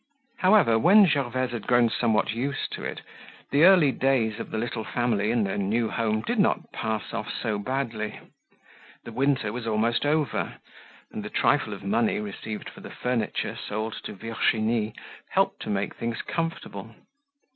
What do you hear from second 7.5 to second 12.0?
badly. The winter was almost over, and the trifle of